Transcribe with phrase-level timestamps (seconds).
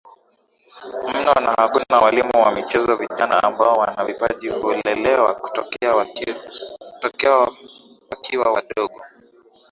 [1.15, 5.95] mno na hakuna walimu wa michezo Vijana ambao wana vipaji hulelewa tokea
[8.37, 9.01] wakiwa wadogo